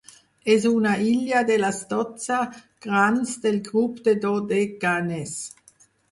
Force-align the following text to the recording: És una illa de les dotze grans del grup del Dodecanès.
És 0.51 0.63
una 0.67 0.91
illa 1.07 1.41
de 1.49 1.57
les 1.63 1.81
dotze 1.91 2.37
grans 2.85 3.33
del 3.43 3.59
grup 3.67 4.01
del 4.07 4.17
Dodecanès. 4.23 5.35